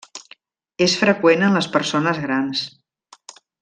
[0.85, 2.67] És freqüent en les persones grans.